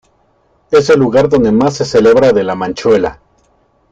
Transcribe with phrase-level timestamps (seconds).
[0.71, 3.19] Es el lugar donde más se celebra de la Manchuela.